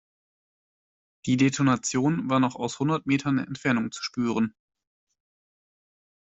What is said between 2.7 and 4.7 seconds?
hundert Metern Entfernung zu spüren.